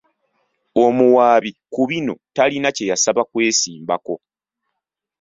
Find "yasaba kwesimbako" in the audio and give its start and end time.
2.91-4.15